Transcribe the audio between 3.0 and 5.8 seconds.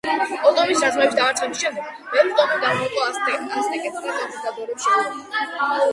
აცტეკებს და კონკისტადორებს შეუერთდა.